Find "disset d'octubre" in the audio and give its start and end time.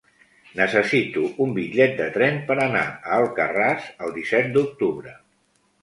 4.21-5.19